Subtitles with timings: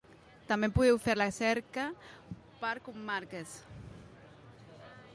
[0.51, 1.85] També podeu fer la cerca
[2.65, 3.57] per comarques.